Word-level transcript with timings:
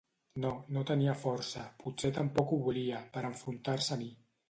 No, 0.45 0.53
no 0.77 0.83
tenia 0.91 1.13
força, 1.25 1.67
potser 1.85 2.13
tampoc 2.19 2.57
ho 2.57 2.61
volia, 2.71 3.07
per 3.15 3.27
a 3.27 3.33
enfrontar-se 3.35 3.99
a 3.99 4.05
mi. 4.05 4.15